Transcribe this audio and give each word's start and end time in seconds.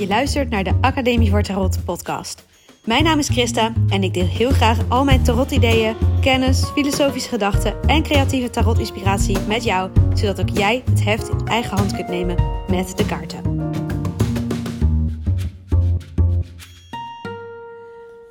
Je 0.00 0.06
luistert 0.06 0.50
naar 0.50 0.64
de 0.64 0.78
Academie 0.80 1.30
voor 1.30 1.42
Tarot 1.42 1.84
podcast. 1.84 2.46
Mijn 2.84 3.04
naam 3.04 3.18
is 3.18 3.28
Christa 3.28 3.72
en 3.88 4.02
ik 4.02 4.14
deel 4.14 4.26
heel 4.26 4.50
graag 4.50 4.78
al 4.88 5.04
mijn 5.04 5.24
tarot-ideeën, 5.24 5.96
kennis, 6.20 6.64
filosofische 6.64 7.28
gedachten 7.28 7.82
en 7.82 8.02
creatieve 8.02 8.50
tarot-inspiratie 8.50 9.38
met 9.38 9.64
jou, 9.64 9.90
zodat 10.14 10.40
ook 10.40 10.48
jij 10.48 10.82
het 10.90 11.04
heft 11.04 11.28
in 11.28 11.46
eigen 11.46 11.76
hand 11.76 11.94
kunt 11.94 12.08
nemen 12.08 12.36
met 12.68 12.96
de 12.96 13.06
kaarten. 13.06 13.70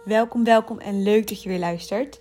Welkom, 0.05 0.43
welkom 0.43 0.79
en 0.79 1.03
leuk 1.03 1.27
dat 1.27 1.43
je 1.43 1.49
weer 1.49 1.59
luistert. 1.59 2.19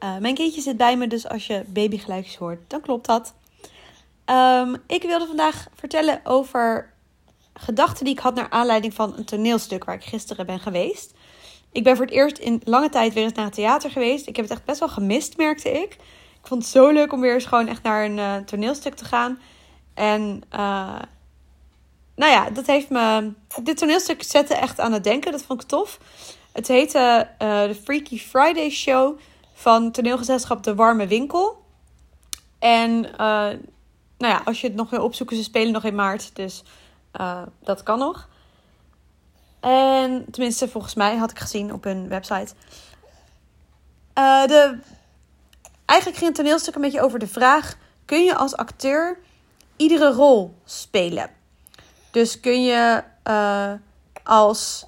Uh, 0.00 0.18
mijn 0.18 0.34
kindje 0.34 0.60
zit 0.60 0.76
bij 0.76 0.96
me, 0.96 1.06
dus 1.06 1.28
als 1.28 1.46
je 1.46 1.64
babygeluidjes 1.66 2.36
hoort, 2.36 2.60
dan 2.66 2.80
klopt 2.80 3.06
dat. 3.06 3.34
Um, 4.26 4.76
ik 4.86 5.02
wilde 5.02 5.26
vandaag 5.26 5.68
vertellen 5.74 6.20
over 6.24 6.92
gedachten 7.54 8.04
die 8.04 8.14
ik 8.14 8.20
had 8.20 8.34
naar 8.34 8.50
aanleiding 8.50 8.94
van 8.94 9.16
een 9.16 9.24
toneelstuk 9.24 9.84
waar 9.84 9.94
ik 9.94 10.04
gisteren 10.04 10.46
ben 10.46 10.60
geweest. 10.60 11.12
Ik 11.72 11.84
ben 11.84 11.96
voor 11.96 12.04
het 12.04 12.14
eerst 12.14 12.38
in 12.38 12.60
lange 12.64 12.88
tijd 12.88 13.12
weer 13.12 13.24
eens 13.24 13.32
naar 13.32 13.44
het 13.44 13.54
theater 13.54 13.90
geweest. 13.90 14.26
Ik 14.26 14.36
heb 14.36 14.44
het 14.44 14.54
echt 14.54 14.64
best 14.64 14.78
wel 14.78 14.88
gemist, 14.88 15.36
merkte 15.36 15.70
ik. 15.70 15.92
Ik 16.40 16.46
vond 16.46 16.62
het 16.62 16.70
zo 16.70 16.90
leuk 16.90 17.12
om 17.12 17.20
weer 17.20 17.34
eens 17.34 17.44
gewoon 17.44 17.66
echt 17.66 17.82
naar 17.82 18.04
een 18.04 18.16
uh, 18.16 18.36
toneelstuk 18.36 18.94
te 18.94 19.04
gaan. 19.04 19.38
En 19.94 20.42
uh, 20.52 20.98
nou 22.16 22.32
ja, 22.32 22.50
dat 22.50 22.66
heeft 22.66 22.90
me. 22.90 23.32
Dit 23.62 23.76
toneelstuk 23.76 24.22
zette 24.22 24.54
echt 24.54 24.80
aan 24.80 24.92
het 24.92 25.04
denken. 25.04 25.32
Dat 25.32 25.42
vond 25.42 25.62
ik 25.62 25.68
tof. 25.68 25.98
Het 26.52 26.68
heette 26.68 27.28
uh, 27.32 27.62
de 27.62 27.74
Freaky 27.84 28.18
Friday 28.18 28.70
Show 28.70 29.18
van 29.52 29.90
toneelgezelschap 29.90 30.62
De 30.62 30.74
Warme 30.74 31.06
Winkel. 31.06 31.64
En 32.58 33.00
nou 34.20 34.32
ja, 34.32 34.42
als 34.44 34.60
je 34.60 34.66
het 34.66 34.76
nog 34.76 34.90
wil 34.90 35.04
opzoeken, 35.04 35.36
ze 35.36 35.42
spelen 35.42 35.72
nog 35.72 35.84
in 35.84 35.94
maart. 35.94 36.36
Dus 36.36 36.62
uh, 37.20 37.42
dat 37.62 37.82
kan 37.82 37.98
nog. 37.98 38.28
En 39.60 40.24
tenminste, 40.30 40.68
volgens 40.68 40.94
mij 40.94 41.16
had 41.16 41.30
ik 41.30 41.38
gezien 41.38 41.72
op 41.72 41.84
hun 41.84 42.08
website. 42.08 42.54
Uh, 44.18 44.46
de, 44.46 44.78
eigenlijk 45.84 46.18
ging 46.18 46.30
het 46.30 46.34
toneelstuk 46.34 46.74
een 46.74 46.80
beetje 46.80 47.02
over 47.02 47.18
de 47.18 47.26
vraag: 47.26 47.76
kun 48.04 48.24
je 48.24 48.34
als 48.34 48.56
acteur 48.56 49.18
iedere 49.76 50.12
rol 50.12 50.54
spelen? 50.64 51.30
Dus 52.10 52.40
kun 52.40 52.64
je 52.64 53.02
uh, 53.24 53.72
als 54.24 54.86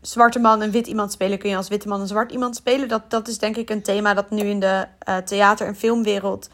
zwarte 0.00 0.38
man 0.38 0.60
een 0.60 0.70
wit 0.70 0.86
iemand 0.86 1.12
spelen? 1.12 1.38
Kun 1.38 1.50
je 1.50 1.56
als 1.56 1.68
witte 1.68 1.88
man 1.88 2.00
een 2.00 2.06
zwart 2.06 2.32
iemand 2.32 2.56
spelen? 2.56 2.88
Dat, 2.88 3.10
dat 3.10 3.28
is 3.28 3.38
denk 3.38 3.56
ik 3.56 3.70
een 3.70 3.82
thema 3.82 4.14
dat 4.14 4.30
nu 4.30 4.40
in 4.40 4.60
de 4.60 4.86
theater- 5.24 5.66
en 5.66 5.76
filmwereld 5.76 6.48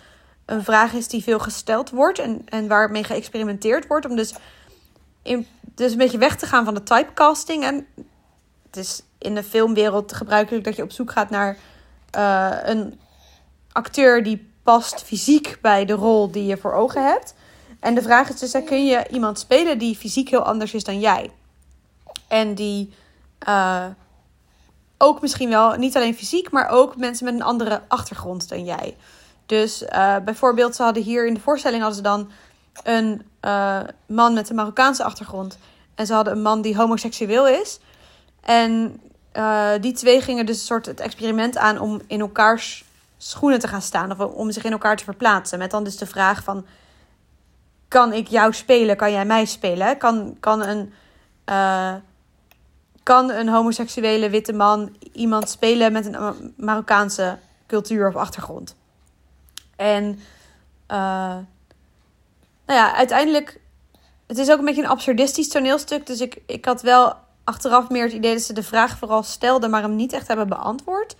een 0.48 0.64
vraag 0.64 0.92
is 0.92 1.08
die 1.08 1.22
veel 1.22 1.38
gesteld 1.38 1.90
wordt 1.90 2.18
en, 2.18 2.42
en 2.44 2.68
waarmee 2.68 3.04
geëxperimenteerd 3.04 3.86
wordt. 3.86 4.06
Om 4.06 4.16
dus, 4.16 4.34
in, 5.22 5.46
dus 5.60 5.92
een 5.92 5.98
beetje 5.98 6.18
weg 6.18 6.36
te 6.36 6.46
gaan 6.46 6.64
van 6.64 6.74
de 6.74 6.82
typecasting. 6.82 7.64
En 7.64 7.86
het 8.66 8.76
is 8.76 9.02
in 9.18 9.34
de 9.34 9.42
filmwereld 9.42 10.12
gebruikelijk 10.12 10.64
dat 10.64 10.76
je 10.76 10.82
op 10.82 10.92
zoek 10.92 11.10
gaat 11.10 11.30
naar 11.30 11.56
uh, 12.16 12.56
een 12.62 13.00
acteur 13.72 14.22
die 14.22 14.52
past 14.62 15.02
fysiek 15.02 15.58
bij 15.62 15.84
de 15.84 15.92
rol 15.92 16.30
die 16.30 16.46
je 16.46 16.56
voor 16.56 16.72
ogen 16.72 17.04
hebt. 17.06 17.34
En 17.80 17.94
de 17.94 18.02
vraag 18.02 18.28
is 18.28 18.38
dus, 18.38 18.64
kun 18.64 18.86
je 18.86 19.06
iemand 19.10 19.38
spelen 19.38 19.78
die 19.78 19.96
fysiek 19.96 20.28
heel 20.28 20.44
anders 20.44 20.74
is 20.74 20.84
dan 20.84 21.00
jij? 21.00 21.30
En 22.28 22.54
die 22.54 22.92
uh, 23.48 23.84
ook 24.98 25.20
misschien 25.20 25.48
wel, 25.48 25.74
niet 25.74 25.96
alleen 25.96 26.14
fysiek, 26.14 26.50
maar 26.50 26.68
ook 26.68 26.96
mensen 26.96 27.24
met 27.24 27.34
een 27.34 27.42
andere 27.42 27.82
achtergrond 27.88 28.48
dan 28.48 28.64
jij. 28.64 28.96
Dus 29.48 29.82
uh, 29.82 30.16
bijvoorbeeld, 30.24 30.76
ze 30.76 30.82
hadden 30.82 31.02
hier 31.02 31.26
in 31.26 31.34
de 31.34 31.40
voorstelling 31.40 31.82
hadden 31.82 31.96
ze 31.96 32.02
dan 32.02 32.30
een 32.82 33.22
uh, 33.44 33.80
man 34.06 34.34
met 34.34 34.48
een 34.48 34.56
Marokkaanse 34.56 35.04
achtergrond. 35.04 35.58
En 35.94 36.06
ze 36.06 36.12
hadden 36.12 36.32
een 36.32 36.42
man 36.42 36.62
die 36.62 36.76
homoseksueel 36.76 37.48
is. 37.48 37.80
En 38.40 39.00
uh, 39.32 39.70
die 39.80 39.92
twee 39.92 40.20
gingen 40.20 40.46
dus 40.46 40.58
een 40.58 40.66
soort 40.66 40.86
het 40.86 41.00
experiment 41.00 41.56
aan 41.56 41.78
om 41.78 42.00
in 42.06 42.20
elkaars 42.20 42.84
schoenen 43.16 43.58
te 43.58 43.68
gaan 43.68 43.82
staan. 43.82 44.10
Of 44.10 44.18
om 44.18 44.50
zich 44.50 44.64
in 44.64 44.72
elkaar 44.72 44.96
te 44.96 45.04
verplaatsen. 45.04 45.58
Met 45.58 45.70
dan 45.70 45.84
dus 45.84 45.96
de 45.96 46.06
vraag 46.06 46.42
van... 46.42 46.66
Kan 47.88 48.12
ik 48.12 48.26
jou 48.26 48.52
spelen? 48.52 48.96
Kan 48.96 49.12
jij 49.12 49.24
mij 49.24 49.44
spelen? 49.44 49.98
Kan, 49.98 50.36
kan 50.40 50.62
een... 50.62 50.92
kan 53.02 53.30
een 53.30 53.48
homoseksuele 53.48 54.30
witte 54.30 54.52
man 54.52 54.96
iemand 55.12 55.48
spelen 55.48 55.92
met 55.92 56.06
een 56.06 56.54
Marokkaanse 56.56 57.38
cultuur 57.66 58.08
of 58.08 58.16
achtergrond? 58.16 58.76
En 59.78 60.04
uh, 60.90 61.36
nou 62.66 62.78
ja, 62.78 62.94
uiteindelijk. 62.94 63.60
Het 64.26 64.38
is 64.38 64.50
ook 64.50 64.58
een 64.58 64.64
beetje 64.64 64.82
een 64.82 64.88
absurdistisch 64.88 65.48
toneelstuk. 65.48 66.06
Dus 66.06 66.20
ik, 66.20 66.38
ik 66.46 66.64
had 66.64 66.82
wel 66.82 67.16
achteraf 67.44 67.88
meer 67.88 68.02
het 68.02 68.12
idee 68.12 68.32
dat 68.32 68.42
ze 68.42 68.52
de 68.52 68.62
vraag 68.62 68.98
vooral 68.98 69.22
stelden, 69.22 69.70
maar 69.70 69.82
hem 69.82 69.96
niet 69.96 70.12
echt 70.12 70.28
hebben 70.28 70.48
beantwoord. 70.48 71.16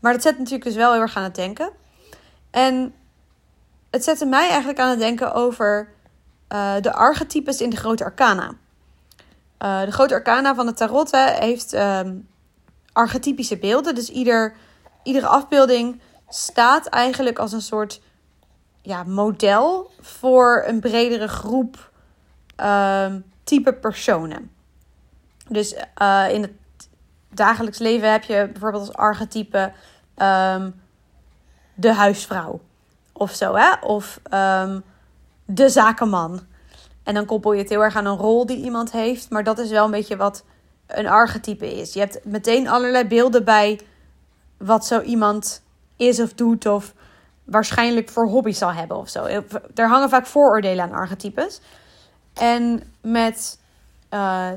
Maar 0.00 0.12
dat 0.12 0.22
zet 0.22 0.38
natuurlijk 0.38 0.64
dus 0.64 0.74
wel 0.74 0.92
heel 0.92 1.00
erg 1.00 1.16
aan 1.16 1.22
het 1.22 1.34
denken. 1.34 1.70
En 2.50 2.94
het 3.90 4.04
zette 4.04 4.26
mij 4.26 4.48
eigenlijk 4.48 4.78
aan 4.78 4.90
het 4.90 4.98
denken 4.98 5.34
over 5.34 5.88
uh, 6.52 6.74
de 6.80 6.92
archetypes 6.92 7.60
in 7.60 7.70
de 7.70 7.76
grote 7.76 8.04
arcana. 8.04 8.54
Uh, 9.62 9.82
de 9.82 9.92
grote 9.92 10.14
arcana 10.14 10.54
van 10.54 10.66
de 10.66 10.74
tarot 10.74 11.10
heeft 11.16 11.72
um, 11.72 12.28
archetypische 12.92 13.58
beelden. 13.58 13.94
Dus 13.94 14.10
ieder, 14.10 14.56
iedere 15.02 15.26
afbeelding 15.26 16.00
staat 16.28 16.86
eigenlijk 16.86 17.38
als 17.38 17.52
een 17.52 17.62
soort 17.62 18.00
ja, 18.82 19.02
model 19.02 19.90
voor 20.00 20.64
een 20.66 20.80
bredere 20.80 21.28
groep 21.28 21.90
um, 22.56 23.24
type 23.44 23.72
personen. 23.72 24.50
Dus 25.48 25.74
uh, 26.02 26.26
in 26.30 26.42
het 26.42 26.52
dagelijks 27.28 27.78
leven 27.78 28.12
heb 28.12 28.24
je 28.24 28.48
bijvoorbeeld 28.52 28.86
als 28.86 28.96
archetype 28.96 29.72
um, 30.16 30.80
de 31.74 31.92
huisvrouw 31.92 32.60
of 33.12 33.34
zo, 33.34 33.54
hè? 33.54 33.72
Of 33.80 34.20
um, 34.34 34.84
de 35.44 35.68
zakenman. 35.68 36.40
En 37.02 37.14
dan 37.14 37.24
koppel 37.24 37.52
je 37.52 37.60
het 37.60 37.68
heel 37.68 37.82
erg 37.82 37.96
aan 37.96 38.06
een 38.06 38.16
rol 38.16 38.46
die 38.46 38.62
iemand 38.62 38.92
heeft, 38.92 39.30
maar 39.30 39.44
dat 39.44 39.58
is 39.58 39.70
wel 39.70 39.84
een 39.84 39.90
beetje 39.90 40.16
wat 40.16 40.44
een 40.86 41.06
archetype 41.06 41.74
is. 41.80 41.92
Je 41.92 42.00
hebt 42.00 42.24
meteen 42.24 42.68
allerlei 42.68 43.06
beelden 43.06 43.44
bij 43.44 43.80
wat 44.56 44.86
zo 44.86 45.00
iemand 45.00 45.62
is 45.98 46.20
of 46.20 46.32
doet 46.32 46.66
of 46.66 46.94
waarschijnlijk 47.44 48.08
voor 48.08 48.28
hobby 48.28 48.52
zal 48.52 48.72
hebben 48.72 48.96
of 48.96 49.08
zo. 49.08 49.24
Er 49.74 49.88
hangen 49.88 50.08
vaak 50.08 50.26
vooroordelen 50.26 50.84
aan 50.84 50.92
archetypes. 50.92 51.60
En 52.34 52.92
met 53.00 53.58
uh, 54.10 54.50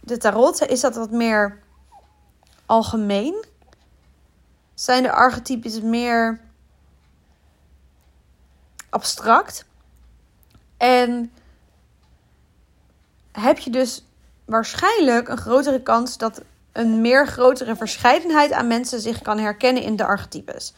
de 0.00 0.16
tarot 0.16 0.66
is 0.66 0.80
dat 0.80 0.94
wat 0.94 1.10
meer 1.10 1.58
algemeen. 2.66 3.44
Zijn 4.74 5.02
de 5.02 5.12
archetypes 5.12 5.80
meer 5.80 6.40
abstract. 8.90 9.64
En 10.76 11.32
heb 13.32 13.58
je 13.58 13.70
dus 13.70 14.04
waarschijnlijk 14.44 15.28
een 15.28 15.38
grotere 15.38 15.82
kans 15.82 16.18
dat 16.18 16.42
een 16.72 17.00
meer 17.00 17.26
grotere 17.26 17.76
verscheidenheid 17.76 18.52
aan 18.52 18.66
mensen 18.66 19.00
zich 19.00 19.22
kan 19.22 19.38
herkennen 19.38 19.82
in 19.82 19.96
de 19.96 20.04
archetypes. 20.04 20.74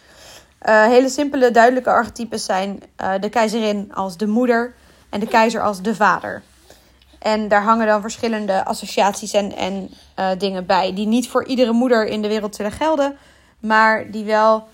Uh, 0.69 0.85
hele 0.85 1.09
simpele, 1.09 1.51
duidelijke 1.51 1.91
archetypes 1.91 2.45
zijn 2.45 2.83
uh, 3.01 3.13
de 3.21 3.29
keizerin 3.29 3.95
als 3.95 4.17
de 4.17 4.27
moeder 4.27 4.75
en 5.11 5.21
de 5.21 5.27
keizer 5.29 5.63
als 5.63 5.83
de 5.83 5.95
vader. 5.95 6.43
En 7.19 7.49
daar 7.49 7.63
hangen 7.63 7.87
dan 7.87 8.01
verschillende 8.01 8.65
associaties 8.65 9.33
en, 9.33 9.57
en 9.57 9.91
uh, 10.19 10.29
dingen 10.39 10.67
bij, 10.67 10.95
die 10.95 11.07
niet 11.07 11.29
voor 11.29 11.45
iedere 11.45 11.73
moeder 11.73 12.07
in 12.07 12.23
de 12.23 12.29
wereld 12.29 12.57
zullen 12.57 12.73
gelden, 12.73 13.17
maar 13.61 14.11
die 14.11 14.25
wel 14.25 14.69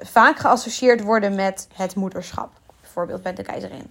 vaak 0.00 0.38
geassocieerd 0.38 1.02
worden 1.02 1.34
met 1.34 1.68
het 1.74 1.94
moederschap. 1.94 2.50
Bijvoorbeeld 2.80 3.22
bij 3.22 3.34
de 3.34 3.42
keizerin. 3.42 3.90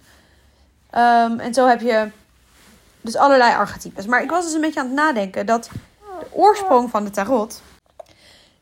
Um, 0.94 1.40
en 1.40 1.54
zo 1.54 1.66
heb 1.66 1.80
je 1.80 2.10
dus 3.00 3.16
allerlei 3.16 3.54
archetypes. 3.54 4.06
Maar 4.06 4.22
ik 4.22 4.30
was 4.30 4.44
dus 4.44 4.54
een 4.54 4.60
beetje 4.60 4.80
aan 4.80 4.86
het 4.86 4.94
nadenken 4.94 5.46
dat 5.46 5.70
oorsprong 6.32 6.90
van 6.90 7.04
de 7.04 7.10
tarot 7.10 7.62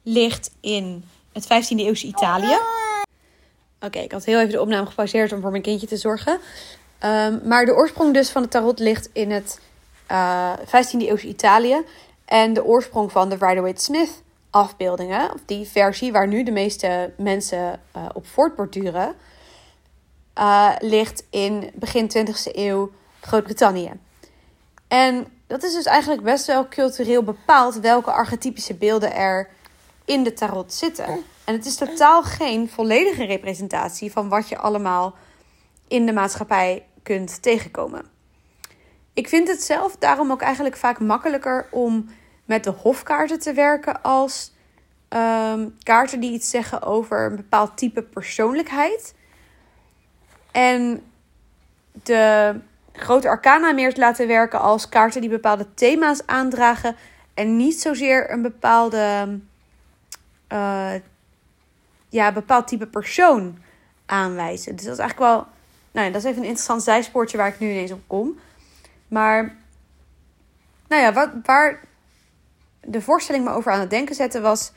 ligt 0.02 0.50
in 0.60 1.04
het 1.32 1.44
15e 1.44 1.76
eeuwse 1.76 2.06
Italië. 2.06 2.58
Oké, 3.80 3.98
ik 3.98 4.12
had 4.12 4.24
heel 4.24 4.38
even 4.38 4.52
de 4.52 4.60
opname 4.60 4.86
gepauzeerd 4.86 5.32
om 5.32 5.40
voor 5.40 5.50
mijn 5.50 5.62
kindje 5.62 5.86
te 5.86 5.96
zorgen. 5.96 6.38
Um, 7.04 7.40
maar 7.44 7.64
de 7.64 7.74
oorsprong 7.74 8.14
dus 8.14 8.30
van 8.30 8.42
de 8.42 8.48
tarot 8.48 8.78
ligt 8.78 9.08
in 9.12 9.30
het 9.30 9.60
uh, 10.10 10.52
15e 10.58 10.98
eeuwse 10.98 11.26
Italië. 11.26 11.82
En 12.24 12.52
de 12.52 12.64
oorsprong 12.64 13.12
van 13.12 13.28
de 13.28 13.36
Rider-Waite-Smith 13.40 14.22
afbeeldingen, 14.50 15.32
of 15.32 15.40
die 15.46 15.66
versie 15.66 16.12
waar 16.12 16.28
nu 16.28 16.42
de 16.42 16.50
meeste 16.50 17.12
mensen 17.16 17.80
uh, 17.96 18.02
op 18.12 18.26
voortborduren, 18.26 19.14
uh, 20.38 20.72
ligt 20.78 21.24
in 21.30 21.70
begin 21.74 22.10
20e 22.18 22.52
eeuw 22.52 22.90
Groot-Brittannië. 23.20 23.92
En 24.88 25.26
dat 25.50 25.62
is 25.62 25.72
dus 25.72 25.84
eigenlijk 25.84 26.22
best 26.22 26.46
wel 26.46 26.68
cultureel 26.68 27.22
bepaald 27.22 27.80
welke 27.80 28.12
archetypische 28.12 28.74
beelden 28.74 29.14
er 29.14 29.48
in 30.04 30.22
de 30.22 30.32
tarot 30.32 30.72
zitten. 30.72 31.06
En 31.44 31.54
het 31.54 31.66
is 31.66 31.76
totaal 31.76 32.22
geen 32.22 32.68
volledige 32.68 33.24
representatie 33.24 34.12
van 34.12 34.28
wat 34.28 34.48
je 34.48 34.58
allemaal 34.58 35.14
in 35.88 36.06
de 36.06 36.12
maatschappij 36.12 36.86
kunt 37.02 37.42
tegenkomen. 37.42 38.04
ik 39.12 39.28
vind 39.28 39.48
het 39.48 39.62
zelf 39.62 39.96
daarom 39.96 40.30
ook 40.30 40.40
eigenlijk 40.40 40.76
vaak 40.76 41.00
makkelijker 41.00 41.68
om 41.70 42.08
met 42.44 42.64
de 42.64 42.70
hofkaarten 42.70 43.38
te 43.38 43.52
werken 43.52 44.02
als 44.02 44.52
ehm, 45.08 45.68
kaarten 45.82 46.20
die 46.20 46.32
iets 46.32 46.50
zeggen 46.50 46.82
over 46.82 47.24
een 47.26 47.36
bepaald 47.36 47.76
type 47.76 48.02
persoonlijkheid. 48.02 49.14
En 50.50 51.02
de 51.92 52.54
grote 52.92 53.28
arcana 53.28 53.72
meer 53.72 53.94
te 53.94 54.00
laten 54.00 54.26
werken 54.26 54.60
als 54.60 54.88
kaarten 54.88 55.20
die 55.20 55.30
bepaalde 55.30 55.74
thema's 55.74 56.26
aandragen. 56.26 56.96
En 57.34 57.56
niet 57.56 57.80
zozeer 57.80 58.30
een 58.30 58.42
bepaalde, 58.42 59.38
uh, 60.52 60.94
ja, 62.08 62.32
bepaald 62.32 62.68
type 62.68 62.86
persoon 62.86 63.58
aanwijzen. 64.06 64.76
Dus 64.76 64.84
dat 64.84 64.92
is 64.92 65.00
eigenlijk 65.00 65.32
wel, 65.32 65.46
nou 65.90 66.06
ja, 66.06 66.12
dat 66.12 66.22
is 66.22 66.28
even 66.28 66.42
een 66.42 66.48
interessant 66.48 66.82
zijspoortje 66.82 67.36
waar 67.36 67.48
ik 67.48 67.58
nu 67.58 67.70
ineens 67.70 67.92
op 67.92 68.02
kom. 68.06 68.38
Maar, 69.08 69.56
nou 70.88 71.02
ja, 71.02 71.12
wat, 71.12 71.30
waar 71.42 71.80
de 72.80 73.00
voorstelling 73.00 73.44
me 73.44 73.50
over 73.50 73.72
aan 73.72 73.80
het 73.80 73.90
denken 73.90 74.14
zette 74.14 74.40
was: 74.40 74.72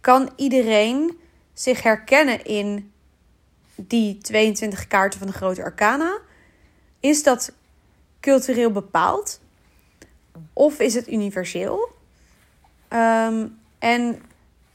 kan 0.00 0.30
iedereen 0.36 1.18
zich 1.52 1.82
herkennen 1.82 2.44
in 2.44 2.92
die 3.76 4.18
22 4.18 4.86
kaarten 4.86 5.18
van 5.18 5.28
de 5.28 5.34
grote 5.34 5.62
arcana? 5.62 6.18
Is 7.04 7.22
dat 7.22 7.52
cultureel 8.20 8.70
bepaald? 8.70 9.40
Of 10.52 10.78
is 10.78 10.94
het 10.94 11.08
universeel? 11.08 11.88
Ehm, 12.88 13.46
en 13.78 14.22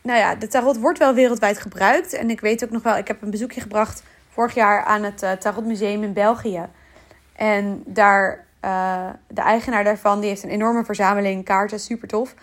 nou 0.02 0.20
ja, 0.20 0.36
de 0.36 0.48
tarot 0.48 0.80
wordt 0.80 1.00
wel 1.00 1.14
wereldwijd 1.14 1.60
gebruikt. 1.60 2.14
En 2.14 2.30
ik 2.30 2.42
weet 2.42 2.64
ook 2.64 2.70
nog 2.70 2.84
wel, 2.84 2.98
ik 2.98 3.08
heb 3.08 3.22
een 3.22 3.30
bezoekje 3.30 3.62
gebracht 3.62 4.04
vorig 4.30 4.54
jaar 4.54 4.84
aan 4.84 5.04
het 5.04 5.24
uh, 5.24 5.32
Tarotmuseum 5.32 6.04
in 6.04 6.14
België. 6.14 6.68
En 7.36 7.84
daar, 7.86 8.46
uh, 8.66 9.10
de 9.28 9.42
eigenaar 9.42 9.84
daarvan, 9.84 10.20
die 10.20 10.30
heeft 10.30 10.44
een 10.44 10.50
enorme 10.50 10.86
verzameling 10.86 11.46
kaarten, 11.46 11.80
super 11.80 12.08
tof. 12.08 12.34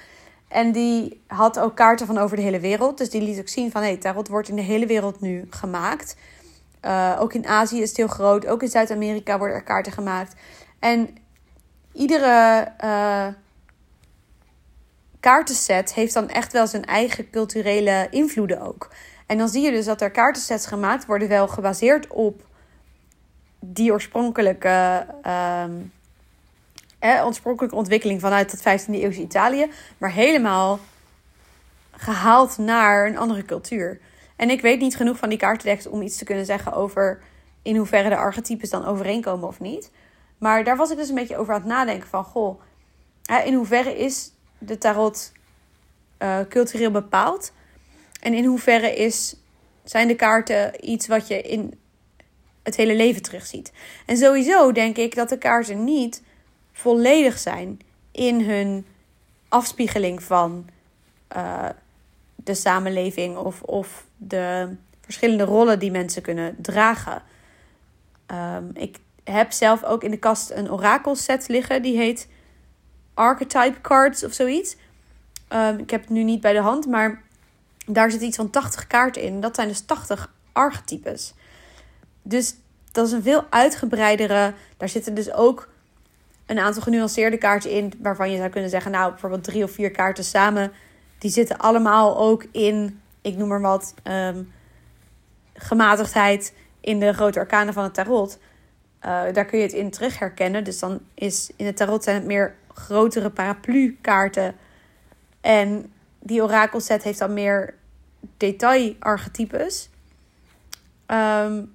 En 0.48 0.72
die 0.72 1.22
had 1.26 1.58
ook 1.58 1.76
kaarten 1.76 2.06
van 2.06 2.18
over 2.18 2.36
de 2.36 2.42
hele 2.42 2.60
wereld. 2.60 2.98
Dus 2.98 3.10
die 3.10 3.22
liet 3.22 3.38
ook 3.38 3.48
zien 3.48 3.70
van, 3.70 3.82
hé, 3.82 3.88
hey, 3.88 3.96
tarot 3.96 4.28
wordt 4.28 4.48
in 4.48 4.56
de 4.56 4.62
hele 4.62 4.86
wereld 4.86 5.20
nu 5.20 5.46
gemaakt. 5.50 6.16
Uh, 6.86 7.16
ook 7.20 7.32
in 7.32 7.46
Azië 7.46 7.80
is 7.82 7.88
het 7.88 7.96
heel 7.96 8.06
groot. 8.06 8.46
Ook 8.46 8.62
in 8.62 8.68
Zuid-Amerika 8.68 9.38
worden 9.38 9.56
er 9.56 9.62
kaarten 9.62 9.92
gemaakt. 9.92 10.34
En 10.78 11.16
iedere 11.92 12.68
uh, 12.84 13.26
kaartenset 15.20 15.94
heeft 15.94 16.14
dan 16.14 16.28
echt 16.28 16.52
wel 16.52 16.66
zijn 16.66 16.84
eigen 16.84 17.30
culturele 17.30 18.06
invloeden 18.10 18.60
ook. 18.60 18.90
En 19.26 19.38
dan 19.38 19.48
zie 19.48 19.62
je 19.62 19.70
dus 19.70 19.84
dat 19.84 20.00
er 20.00 20.10
kaartensets 20.10 20.66
gemaakt 20.66 21.06
worden, 21.06 21.28
wel 21.28 21.48
gebaseerd 21.48 22.06
op 22.06 22.42
die 23.60 23.92
oorspronkelijke, 23.92 25.06
um, 25.64 25.92
eh, 26.98 27.26
oorspronkelijke 27.26 27.76
ontwikkeling 27.76 28.20
vanuit 28.20 28.50
het 28.50 28.60
15e 28.60 28.90
eeuwse 28.90 29.20
Italië, 29.20 29.70
maar 29.98 30.12
helemaal 30.12 30.78
gehaald 31.90 32.58
naar 32.58 33.06
een 33.06 33.18
andere 33.18 33.44
cultuur. 33.44 34.00
En 34.36 34.50
ik 34.50 34.60
weet 34.60 34.80
niet 34.80 34.96
genoeg 34.96 35.16
van 35.18 35.28
die 35.28 35.38
kaartendeks 35.38 35.86
om 35.86 36.02
iets 36.02 36.16
te 36.16 36.24
kunnen 36.24 36.46
zeggen 36.46 36.72
over 36.72 37.22
in 37.62 37.76
hoeverre 37.76 38.08
de 38.08 38.16
archetypes 38.16 38.70
dan 38.70 38.84
overeenkomen 38.84 39.48
of 39.48 39.60
niet. 39.60 39.90
Maar 40.38 40.64
daar 40.64 40.76
was 40.76 40.90
ik 40.90 40.96
dus 40.96 41.08
een 41.08 41.14
beetje 41.14 41.36
over 41.36 41.54
aan 41.54 41.60
het 41.60 41.68
nadenken 41.68 42.08
van, 42.08 42.24
goh, 42.24 42.60
in 43.44 43.54
hoeverre 43.54 43.98
is 43.98 44.32
de 44.58 44.78
tarot 44.78 45.32
uh, 46.18 46.38
cultureel 46.48 46.90
bepaald? 46.90 47.52
En 48.20 48.34
in 48.34 48.44
hoeverre 48.44 48.96
is, 48.96 49.36
zijn 49.84 50.08
de 50.08 50.14
kaarten 50.14 50.90
iets 50.90 51.06
wat 51.06 51.28
je 51.28 51.42
in 51.42 51.78
het 52.62 52.76
hele 52.76 52.94
leven 52.94 53.22
terugziet? 53.22 53.72
En 54.06 54.16
sowieso 54.16 54.72
denk 54.72 54.96
ik 54.96 55.14
dat 55.14 55.28
de 55.28 55.38
kaarten 55.38 55.84
niet 55.84 56.22
volledig 56.72 57.38
zijn 57.38 57.78
in 58.12 58.40
hun 58.40 58.86
afspiegeling 59.48 60.22
van 60.22 60.68
uh, 61.36 61.68
de 62.46 62.54
samenleving 62.54 63.36
of, 63.36 63.62
of 63.62 64.06
de 64.16 64.68
verschillende 65.00 65.44
rollen 65.44 65.78
die 65.78 65.90
mensen 65.90 66.22
kunnen 66.22 66.56
dragen. 66.58 67.22
Um, 68.26 68.70
ik 68.74 68.98
heb 69.24 69.52
zelf 69.52 69.84
ook 69.84 70.04
in 70.04 70.10
de 70.10 70.18
kast 70.18 70.50
een 70.50 70.70
orakelset 70.70 71.48
liggen. 71.48 71.82
Die 71.82 71.96
heet 71.96 72.28
Archetype 73.14 73.80
Cards 73.80 74.24
of 74.24 74.32
zoiets. 74.32 74.76
Um, 75.48 75.78
ik 75.78 75.90
heb 75.90 76.00
het 76.00 76.10
nu 76.10 76.22
niet 76.22 76.40
bij 76.40 76.52
de 76.52 76.60
hand, 76.60 76.86
maar 76.86 77.22
daar 77.86 78.10
zit 78.10 78.20
iets 78.20 78.36
van 78.36 78.50
80 78.50 78.86
kaarten 78.86 79.22
in. 79.22 79.40
Dat 79.40 79.54
zijn 79.54 79.68
dus 79.68 79.80
80 79.80 80.32
archetypes. 80.52 81.34
Dus 82.22 82.54
dat 82.92 83.06
is 83.06 83.12
een 83.12 83.22
veel 83.22 83.44
uitgebreidere. 83.50 84.54
Daar 84.76 84.88
zitten 84.88 85.14
dus 85.14 85.32
ook 85.32 85.68
een 86.46 86.58
aantal 86.58 86.82
genuanceerde 86.82 87.38
kaarten 87.38 87.70
in. 87.70 87.92
Waarvan 87.98 88.30
je 88.30 88.36
zou 88.36 88.48
kunnen 88.48 88.70
zeggen, 88.70 88.90
nou, 88.90 89.10
bijvoorbeeld 89.10 89.44
drie 89.44 89.64
of 89.64 89.70
vier 89.70 89.90
kaarten 89.90 90.24
samen. 90.24 90.72
Die 91.18 91.30
zitten 91.30 91.58
allemaal 91.58 92.18
ook 92.18 92.44
in, 92.50 93.00
ik 93.20 93.36
noem 93.36 93.48
maar 93.48 93.60
wat, 93.60 93.94
um, 94.04 94.52
gematigdheid 95.54 96.54
in 96.80 97.00
de 97.00 97.12
grote 97.12 97.38
arkanen 97.38 97.74
van 97.74 97.84
het 97.84 97.94
tarot. 97.94 98.38
Uh, 99.06 99.22
daar 99.32 99.44
kun 99.44 99.58
je 99.58 99.64
het 99.64 99.72
in 99.72 99.90
terug 99.90 100.18
herkennen. 100.18 100.64
Dus 100.64 100.78
dan 100.78 101.00
is 101.14 101.50
in 101.56 101.66
het 101.66 101.76
tarot 101.76 102.04
zijn 102.04 102.16
het 102.16 102.24
meer 102.24 102.54
grotere 102.74 103.30
paraplu-kaarten. 103.30 104.54
En 105.40 105.92
die 106.18 106.42
orakelset 106.42 107.02
heeft 107.02 107.18
dan 107.18 107.34
meer 107.34 107.74
detail-archetypes. 108.36 109.88
Um, 111.06 111.74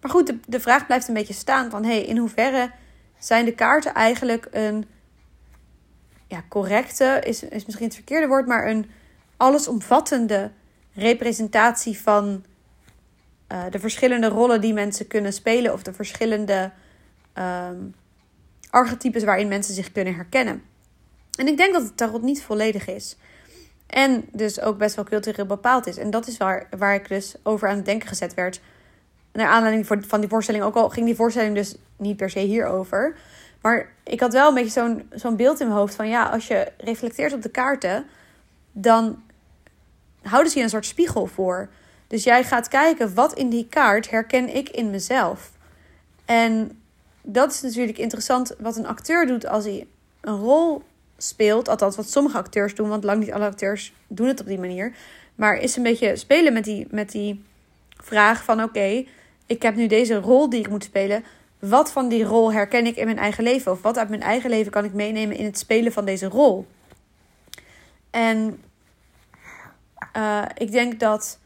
maar 0.00 0.10
goed, 0.10 0.26
de, 0.26 0.38
de 0.46 0.60
vraag 0.60 0.86
blijft 0.86 1.08
een 1.08 1.14
beetje 1.14 1.34
staan 1.34 1.70
van... 1.70 1.84
hey, 1.84 2.02
in 2.02 2.16
hoeverre 2.16 2.70
zijn 3.18 3.44
de 3.44 3.54
kaarten 3.54 3.94
eigenlijk 3.94 4.48
een 4.50 4.86
ja, 6.28 6.44
correcte... 6.48 7.20
Is, 7.24 7.42
is 7.42 7.64
misschien 7.64 7.86
het 7.86 7.94
verkeerde 7.94 8.26
woord, 8.26 8.46
maar 8.46 8.66
een 8.66 8.90
allesomvattende 9.36 10.50
representatie 10.94 11.98
van 11.98 12.44
uh, 13.52 13.64
de 13.70 13.78
verschillende 13.78 14.28
rollen 14.28 14.60
die 14.60 14.72
mensen 14.72 15.06
kunnen 15.06 15.32
spelen 15.32 15.72
of 15.72 15.82
de 15.82 15.92
verschillende 15.92 16.70
um, 17.38 17.94
archetypes 18.70 19.24
waarin 19.24 19.48
mensen 19.48 19.74
zich 19.74 19.92
kunnen 19.92 20.14
herkennen. 20.14 20.62
En 21.38 21.46
ik 21.46 21.56
denk 21.56 21.72
dat 21.72 21.82
het 21.82 21.96
tarot 21.96 22.22
niet 22.22 22.42
volledig 22.42 22.86
is. 22.86 23.16
En 23.86 24.24
dus 24.32 24.60
ook 24.60 24.78
best 24.78 24.96
wel 24.96 25.04
cultureel 25.04 25.46
bepaald 25.46 25.86
is. 25.86 25.96
En 25.96 26.10
dat 26.10 26.26
is 26.26 26.36
waar, 26.36 26.68
waar 26.78 26.94
ik 26.94 27.08
dus 27.08 27.34
over 27.42 27.68
aan 27.68 27.76
het 27.76 27.84
denken 27.84 28.08
gezet 28.08 28.34
werd. 28.34 28.60
Naar 29.32 29.48
aanleiding 29.48 29.86
van 29.86 30.20
die 30.20 30.28
voorstelling. 30.28 30.64
Ook 30.64 30.74
al 30.74 30.88
ging 30.88 31.06
die 31.06 31.14
voorstelling 31.14 31.54
dus 31.54 31.76
niet 31.96 32.16
per 32.16 32.30
se 32.30 32.38
hierover. 32.38 33.16
Maar 33.60 33.92
ik 34.04 34.20
had 34.20 34.32
wel 34.32 34.48
een 34.48 34.54
beetje 34.54 34.70
zo'n 34.70 35.10
zo'n 35.10 35.36
beeld 35.36 35.60
in 35.60 35.66
mijn 35.66 35.78
hoofd 35.78 35.94
van 35.94 36.08
ja, 36.08 36.24
als 36.24 36.46
je 36.46 36.72
reflecteert 36.76 37.32
op 37.32 37.42
de 37.42 37.50
kaarten, 37.50 38.06
dan 38.72 39.22
houden 40.22 40.52
ze 40.52 40.58
je 40.58 40.64
een 40.64 40.70
soort 40.70 40.86
spiegel 40.86 41.26
voor. 41.26 41.68
Dus 42.06 42.24
jij 42.24 42.44
gaat 42.44 42.68
kijken 42.68 43.14
wat 43.14 43.34
in 43.34 43.48
die 43.48 43.66
kaart 43.68 44.10
herken 44.10 44.54
ik 44.54 44.68
in 44.68 44.90
mezelf. 44.90 45.50
En 46.24 46.82
dat 47.22 47.52
is 47.52 47.60
natuurlijk 47.60 47.98
interessant 47.98 48.54
wat 48.58 48.76
een 48.76 48.86
acteur 48.86 49.26
doet 49.26 49.46
als 49.46 49.64
hij 49.64 49.86
een 50.20 50.36
rol 50.36 50.82
speelt. 51.16 51.68
Althans, 51.68 51.96
wat 51.96 52.10
sommige 52.10 52.38
acteurs 52.38 52.74
doen, 52.74 52.88
want 52.88 53.04
lang 53.04 53.20
niet 53.20 53.32
alle 53.32 53.46
acteurs 53.46 53.92
doen 54.06 54.26
het 54.26 54.40
op 54.40 54.46
die 54.46 54.58
manier. 54.58 54.92
Maar 55.34 55.56
is 55.56 55.76
een 55.76 55.82
beetje 55.82 56.16
spelen 56.16 56.52
met 56.52 56.64
die, 56.64 56.86
met 56.90 57.10
die 57.10 57.44
vraag 57.96 58.44
van 58.44 58.62
oké, 58.62 59.04
ik 59.46 59.62
heb 59.62 59.74
nu 59.74 59.86
deze 59.86 60.14
rol 60.14 60.50
die 60.50 60.60
ik 60.60 60.68
moet 60.68 60.84
spelen. 60.84 61.24
Wat 61.58 61.92
van 61.92 62.08
die 62.08 62.24
rol 62.24 62.52
herken 62.52 62.86
ik 62.86 62.96
in 62.96 63.04
mijn 63.04 63.18
eigen 63.18 63.44
leven? 63.44 63.72
Of 63.72 63.82
wat 63.82 63.98
uit 63.98 64.08
mijn 64.08 64.22
eigen 64.22 64.50
leven 64.50 64.72
kan 64.72 64.84
ik 64.84 64.92
meenemen 64.92 65.36
in 65.36 65.44
het 65.44 65.58
spelen 65.58 65.92
van 65.92 66.04
deze 66.04 66.26
rol? 66.26 66.66
En 68.10 68.62
uh, 70.16 70.42
ik 70.54 70.72
denk 70.72 71.00
dat 71.00 71.38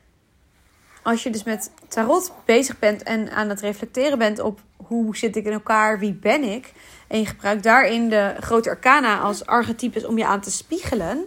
als 1.03 1.23
je 1.23 1.31
dus 1.31 1.45
met 1.45 1.71
tarot 1.89 2.33
bezig 2.45 2.79
bent 2.79 3.03
en 3.03 3.31
aan 3.31 3.49
het 3.49 3.61
reflecteren 3.61 4.19
bent 4.19 4.41
op 4.41 4.61
hoe 4.77 5.17
zit 5.17 5.37
ik 5.37 5.45
in 5.45 5.53
elkaar, 5.53 5.99
wie 5.99 6.13
ben 6.13 6.43
ik, 6.43 6.73
en 7.09 7.19
je 7.19 7.27
gebruikt 7.27 7.63
daarin 7.63 8.09
de 8.09 8.35
grote 8.41 8.69
arcana 8.69 9.19
als 9.19 9.47
archetypes 9.47 10.05
om 10.05 10.19
je 10.19 10.27
aan 10.27 10.41
te 10.41 10.51
spiegelen, 10.51 11.23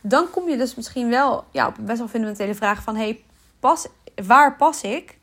dan 0.00 0.30
kom 0.30 0.48
je 0.48 0.56
dus 0.56 0.74
misschien 0.74 1.08
wel 1.08 1.44
ja, 1.50 1.66
op 1.66 1.78
een 1.78 1.84
best 1.84 1.98
wel 1.98 2.08
fundamentele 2.08 2.54
vraag 2.54 2.82
van 2.82 2.96
hey, 2.96 3.24
pas, 3.60 3.86
waar 4.26 4.56
pas 4.56 4.82
ik 4.82 5.18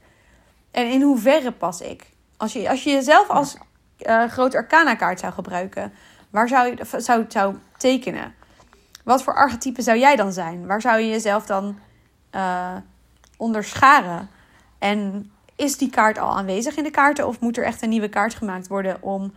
en 0.71 0.91
in 0.91 1.01
hoeverre 1.01 1.51
pas 1.51 1.81
ik? 1.81 2.13
Als 2.45 2.53
je, 2.53 2.69
als 2.69 2.83
je 2.83 2.91
jezelf 2.91 3.29
als 3.29 3.57
uh, 3.99 4.23
grote 4.23 4.57
arcana 4.57 4.95
kaart 4.95 5.19
zou 5.19 5.33
gebruiken, 5.33 5.93
waar 6.29 6.47
zou 6.47 6.67
je 6.67 6.85
zou, 6.97 7.25
zou 7.27 7.55
tekenen? 7.77 8.33
Wat 9.03 9.23
voor 9.23 9.35
archetype 9.35 9.81
zou 9.81 9.97
jij 9.97 10.15
dan 10.15 10.33
zijn? 10.33 10.65
Waar 10.65 10.81
zou 10.81 10.99
je 10.99 11.09
jezelf 11.09 11.45
dan 11.45 11.79
uh, 12.35 12.75
onderscharen? 13.37 14.29
En 14.79 15.31
is 15.55 15.77
die 15.77 15.89
kaart 15.89 16.17
al 16.17 16.37
aanwezig 16.37 16.75
in 16.75 16.83
de 16.83 16.91
kaarten 16.91 17.27
of 17.27 17.39
moet 17.39 17.57
er 17.57 17.63
echt 17.63 17.81
een 17.81 17.89
nieuwe 17.89 18.09
kaart 18.09 18.33
gemaakt 18.33 18.67
worden 18.67 19.01
om 19.01 19.33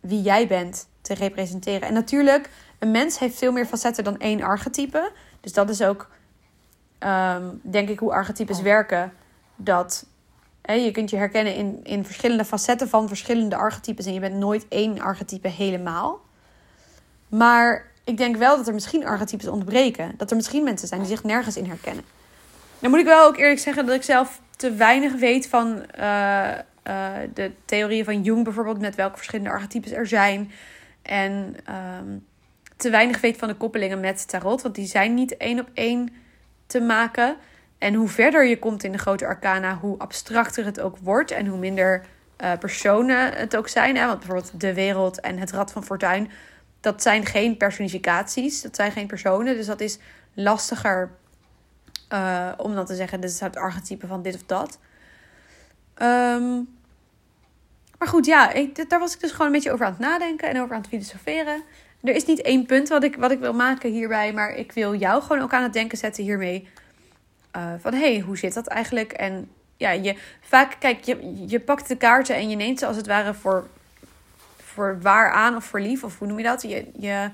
wie 0.00 0.22
jij 0.22 0.46
bent 0.46 0.88
te 1.00 1.14
representeren? 1.14 1.88
En 1.88 1.94
natuurlijk, 1.94 2.50
een 2.78 2.90
mens 2.90 3.18
heeft 3.18 3.38
veel 3.38 3.52
meer 3.52 3.66
facetten 3.66 4.04
dan 4.04 4.18
één 4.18 4.42
archetype. 4.42 5.12
Dus 5.40 5.52
dat 5.52 5.70
is 5.70 5.82
ook, 5.82 6.08
um, 6.98 7.60
denk 7.62 7.88
ik, 7.88 7.98
hoe 7.98 8.12
archetypes 8.12 8.60
werken. 8.60 9.12
Dat 9.56 10.06
je 10.62 10.90
kunt 10.90 11.10
je 11.10 11.16
herkennen 11.16 11.54
in, 11.54 11.80
in 11.82 12.04
verschillende 12.04 12.44
facetten 12.44 12.88
van 12.88 13.08
verschillende 13.08 13.56
archetypes. 13.56 14.06
En 14.06 14.14
je 14.14 14.20
bent 14.20 14.36
nooit 14.36 14.66
één 14.68 15.00
archetype 15.00 15.48
helemaal. 15.48 16.20
Maar 17.28 17.90
ik 18.04 18.16
denk 18.16 18.36
wel 18.36 18.56
dat 18.56 18.66
er 18.66 18.74
misschien 18.74 19.06
archetypes 19.06 19.46
ontbreken. 19.46 20.14
Dat 20.16 20.30
er 20.30 20.36
misschien 20.36 20.64
mensen 20.64 20.88
zijn 20.88 21.00
die 21.00 21.08
zich 21.08 21.24
nergens 21.24 21.56
in 21.56 21.66
herkennen. 21.66 22.04
Dan 22.78 22.90
moet 22.90 23.00
ik 23.00 23.06
wel 23.06 23.26
ook 23.26 23.36
eerlijk 23.36 23.60
zeggen 23.60 23.86
dat 23.86 23.94
ik 23.94 24.02
zelf 24.02 24.40
te 24.56 24.74
weinig 24.74 25.12
weet 25.14 25.48
van 25.48 25.84
uh, 25.98 26.48
uh, 26.88 27.12
de 27.34 27.50
theorieën 27.64 28.04
van 28.04 28.22
Jung 28.22 28.44
bijvoorbeeld. 28.44 28.80
Met 28.80 28.94
welke 28.94 29.16
verschillende 29.16 29.50
archetypes 29.50 29.92
er 29.92 30.06
zijn. 30.06 30.52
En 31.02 31.56
um, 32.00 32.26
te 32.76 32.90
weinig 32.90 33.20
weet 33.20 33.36
van 33.36 33.48
de 33.48 33.54
koppelingen 33.54 34.00
met 34.00 34.28
tarot. 34.28 34.62
Want 34.62 34.74
die 34.74 34.86
zijn 34.86 35.14
niet 35.14 35.36
één 35.36 35.60
op 35.60 35.68
één 35.74 36.08
te 36.66 36.80
maken. 36.80 37.36
En 37.82 37.94
hoe 37.94 38.08
verder 38.08 38.46
je 38.46 38.58
komt 38.58 38.84
in 38.84 38.92
de 38.92 38.98
grote 38.98 39.26
arcana, 39.26 39.78
hoe 39.78 39.98
abstracter 39.98 40.64
het 40.64 40.80
ook 40.80 40.96
wordt. 40.98 41.30
En 41.30 41.46
hoe 41.46 41.58
minder 41.58 42.04
uh, 42.42 42.52
personen 42.58 43.32
het 43.32 43.56
ook 43.56 43.68
zijn. 43.68 43.96
Hè? 43.96 44.06
Want 44.06 44.18
bijvoorbeeld 44.18 44.60
de 44.60 44.74
wereld 44.74 45.20
en 45.20 45.38
het 45.38 45.50
rad 45.50 45.72
van 45.72 45.84
fortuin. 45.84 46.30
Dat 46.80 47.02
zijn 47.02 47.26
geen 47.26 47.56
personificaties. 47.56 48.62
Dat 48.62 48.76
zijn 48.76 48.92
geen 48.92 49.06
personen. 49.06 49.56
Dus 49.56 49.66
dat 49.66 49.80
is 49.80 49.98
lastiger 50.34 51.10
uh, 52.12 52.48
om 52.56 52.74
dan 52.74 52.86
te 52.86 52.94
zeggen, 52.94 53.20
dit 53.20 53.30
is 53.30 53.40
het 53.40 53.56
archetype 53.56 54.06
van 54.06 54.22
dit 54.22 54.34
of 54.34 54.42
dat. 54.46 54.78
Um, 56.02 56.68
maar 57.98 58.08
goed, 58.08 58.26
ja, 58.26 58.52
daar 58.88 58.98
was 58.98 59.14
ik 59.14 59.20
dus 59.20 59.30
gewoon 59.30 59.46
een 59.46 59.52
beetje 59.52 59.72
over 59.72 59.86
aan 59.86 59.92
het 59.92 60.00
nadenken 60.00 60.48
en 60.48 60.60
over 60.60 60.74
aan 60.74 60.80
het 60.80 60.90
filosoferen. 60.90 61.62
Er 62.02 62.14
is 62.14 62.24
niet 62.24 62.42
één 62.42 62.66
punt 62.66 62.88
wat 62.88 63.04
ik, 63.04 63.16
wat 63.16 63.30
ik 63.30 63.38
wil 63.38 63.54
maken 63.54 63.90
hierbij, 63.90 64.32
maar 64.32 64.54
ik 64.54 64.72
wil 64.72 64.94
jou 64.94 65.22
gewoon 65.22 65.42
ook 65.42 65.52
aan 65.52 65.62
het 65.62 65.72
denken 65.72 65.98
zetten 65.98 66.24
hiermee. 66.24 66.68
Uh, 67.56 67.72
van 67.78 67.92
hé, 67.92 68.12
hey, 68.12 68.20
hoe 68.20 68.38
zit 68.38 68.54
dat 68.54 68.66
eigenlijk? 68.66 69.12
En 69.12 69.50
ja, 69.76 69.90
je, 69.90 70.16
vaak, 70.40 70.76
kijk, 70.78 71.04
je, 71.04 71.44
je 71.46 71.60
pakt 71.60 71.88
de 71.88 71.96
kaarten 71.96 72.34
en 72.34 72.50
je 72.50 72.56
neemt 72.56 72.78
ze 72.78 72.86
als 72.86 72.96
het 72.96 73.06
ware 73.06 73.34
voor, 73.34 73.66
voor 74.56 74.98
waar 75.00 75.30
aan 75.30 75.56
of 75.56 75.64
voor 75.64 75.80
lief, 75.80 76.04
of 76.04 76.18
hoe 76.18 76.28
noem 76.28 76.38
je 76.38 76.44
dat? 76.44 76.62
Je, 76.62 76.86
je, 76.98 77.30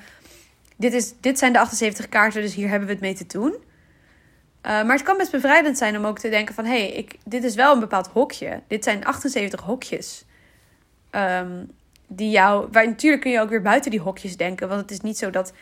dit, 0.76 0.92
is, 0.92 1.12
dit 1.20 1.38
zijn 1.38 1.52
de 1.52 1.58
78 1.58 2.08
kaarten, 2.08 2.42
dus 2.42 2.54
hier 2.54 2.68
hebben 2.68 2.88
we 2.88 2.94
het 2.94 3.02
mee 3.02 3.14
te 3.14 3.26
doen. 3.26 3.54
Uh, 4.68 4.72
maar 4.84 4.96
het 4.96 5.02
kan 5.02 5.16
best 5.16 5.30
bevrijdend 5.30 5.78
zijn 5.78 5.96
om 5.96 6.04
ook 6.04 6.18
te 6.18 6.28
denken 6.28 6.54
van... 6.54 6.64
hé, 6.64 6.78
hey, 6.78 6.92
ik, 6.92 7.16
dit 7.24 7.44
is 7.44 7.54
wel 7.54 7.72
een 7.74 7.80
bepaald 7.80 8.06
hokje. 8.06 8.60
Dit 8.66 8.84
zijn 8.84 9.04
78 9.04 9.60
hokjes. 9.60 10.24
Um, 11.10 11.70
die 12.06 12.30
jou... 12.30 12.68
Waar, 12.72 12.86
natuurlijk 12.86 13.22
kun 13.22 13.30
je 13.30 13.40
ook 13.40 13.48
weer 13.48 13.62
buiten 13.62 13.90
die 13.90 14.00
hokjes 14.00 14.36
denken. 14.36 14.68
Want 14.68 14.80
het 14.80 14.90
is 14.90 15.00
niet 15.00 15.18
zo 15.18 15.30
dat 15.30 15.52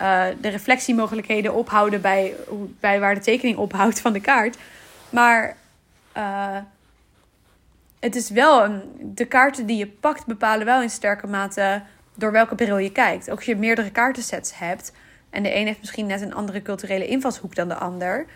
uh, 0.00 0.24
de 0.40 0.48
reflectiemogelijkheden 0.48 1.54
ophouden... 1.54 2.00
Bij, 2.00 2.34
bij 2.80 3.00
waar 3.00 3.14
de 3.14 3.20
tekening 3.20 3.56
ophoudt 3.56 4.00
van 4.00 4.12
de 4.12 4.20
kaart. 4.20 4.56
Maar 5.10 5.56
uh, 6.16 6.58
het 8.00 8.16
is 8.16 8.30
wel... 8.30 8.82
De 9.00 9.26
kaarten 9.26 9.66
die 9.66 9.76
je 9.76 9.86
pakt 9.86 10.26
bepalen 10.26 10.66
wel 10.66 10.82
in 10.82 10.90
sterke 10.90 11.26
mate... 11.26 11.82
door 12.14 12.32
welke 12.32 12.54
bril 12.54 12.78
je 12.78 12.92
kijkt. 12.92 13.30
Ook 13.30 13.36
als 13.36 13.46
je 13.46 13.56
meerdere 13.56 13.90
kaartensets 13.90 14.58
hebt... 14.58 14.92
En 15.30 15.42
de 15.42 15.54
een 15.54 15.66
heeft 15.66 15.78
misschien 15.78 16.06
net 16.06 16.20
een 16.20 16.34
andere 16.34 16.62
culturele 16.62 17.06
invalshoek 17.06 17.54
dan 17.54 17.68
de 17.68 17.74
ander. 17.74 18.26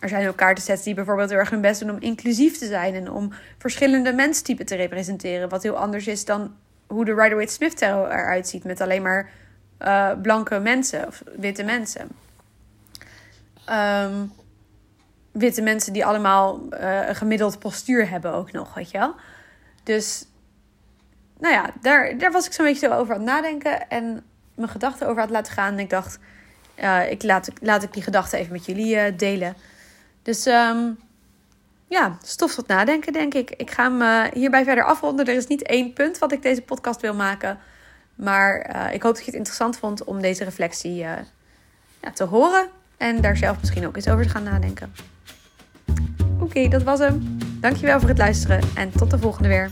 Er 0.00 0.08
zijn 0.08 0.28
ook 0.28 0.36
kaartensets 0.36 0.82
die 0.82 0.94
bijvoorbeeld 0.94 1.30
heel 1.30 1.38
erg 1.38 1.50
hun 1.50 1.60
best 1.60 1.80
doen 1.80 1.90
om 1.90 2.00
inclusief 2.00 2.58
te 2.58 2.66
zijn 2.66 2.94
en 2.94 3.10
om 3.10 3.32
verschillende 3.58 4.12
menstypen 4.12 4.66
te 4.66 4.76
representeren. 4.76 5.48
Wat 5.48 5.62
heel 5.62 5.76
anders 5.76 6.06
is 6.06 6.24
dan 6.24 6.54
hoe 6.86 7.04
de 7.04 7.14
Rider-Waite-Smith 7.14 7.76
tarot 7.76 8.06
eruit 8.06 8.48
ziet 8.48 8.64
met 8.64 8.80
alleen 8.80 9.02
maar 9.02 9.30
uh, 9.82 10.12
blanke 10.22 10.58
mensen 10.58 11.06
of 11.06 11.22
witte 11.36 11.62
mensen. 11.62 12.08
Um, 13.70 14.32
witte 15.32 15.62
mensen 15.62 15.92
die 15.92 16.06
allemaal 16.06 16.60
uh, 16.70 17.08
een 17.08 17.14
gemiddeld 17.14 17.58
postuur 17.58 18.08
hebben 18.08 18.32
ook 18.32 18.52
nog, 18.52 18.74
weet 18.74 18.90
je 18.90 18.98
wel. 18.98 19.14
Dus, 19.82 20.24
nou 21.38 21.54
ja, 21.54 21.70
daar, 21.80 22.18
daar 22.18 22.32
was 22.32 22.46
ik 22.46 22.52
zo'n 22.52 22.64
beetje 22.64 22.92
over 22.92 23.14
aan 23.14 23.20
het 23.20 23.28
nadenken. 23.28 23.88
En 23.88 24.24
mijn 24.54 24.68
gedachten 24.68 25.08
over 25.08 25.20
had 25.20 25.30
laten 25.30 25.52
gaan. 25.52 25.72
En 25.72 25.78
ik 25.78 25.90
dacht, 25.90 26.18
uh, 26.76 27.10
ik 27.10 27.22
laat, 27.22 27.48
laat 27.60 27.82
ik 27.82 27.92
die 27.92 28.02
gedachten 28.02 28.38
even 28.38 28.52
met 28.52 28.66
jullie 28.66 29.16
delen. 29.16 29.54
Dus 30.22 30.46
um, 30.46 30.98
ja, 31.86 32.18
stof 32.22 32.54
tot 32.54 32.66
nadenken, 32.66 33.12
denk 33.12 33.34
ik. 33.34 33.50
Ik 33.50 33.70
ga 33.70 33.92
hem 33.92 34.30
hierbij 34.32 34.64
verder 34.64 34.84
afronden. 34.84 35.26
Er 35.26 35.34
is 35.34 35.46
niet 35.46 35.62
één 35.62 35.92
punt 35.92 36.18
wat 36.18 36.32
ik 36.32 36.42
deze 36.42 36.62
podcast 36.62 37.00
wil 37.00 37.14
maken. 37.14 37.58
Maar 38.18 38.60
ik 38.94 39.02
hoop 39.02 39.14
dat 39.14 39.24
je 39.24 39.30
het 39.30 39.38
interessant 39.38 39.78
vond 39.78 40.04
om 40.04 40.20
deze 40.20 40.44
reflectie 40.44 40.94
ja, 40.94 41.24
te 42.14 42.24
horen. 42.24 42.68
En 42.96 43.20
daar 43.20 43.36
zelf 43.36 43.58
misschien 43.60 43.86
ook 43.86 43.96
eens 43.96 44.08
over 44.08 44.24
te 44.24 44.30
gaan 44.30 44.42
nadenken. 44.42 44.92
Oké, 46.40 46.68
dat 46.68 46.82
was 46.82 46.98
hem. 46.98 47.38
Dankjewel 47.60 48.00
voor 48.00 48.08
het 48.08 48.18
luisteren 48.18 48.60
en 48.74 48.90
tot 48.90 49.10
de 49.10 49.18
volgende 49.18 49.48
weer. 49.48 49.70